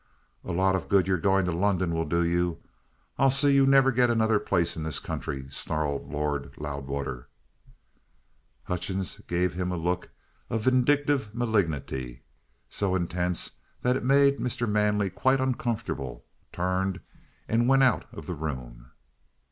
[0.43, 2.59] "A lot of good your going to London will do you.
[3.19, 7.29] I'll see you never get another place in this country," snarled Lord Loudwater.
[8.63, 10.09] Hutchings gave him a look
[10.49, 12.23] of vindictive malignity
[12.67, 13.51] so intense
[13.83, 14.67] that it made Mr.
[14.67, 17.01] Manley quite uncomfortable, turned,
[17.47, 18.89] and went out of the room.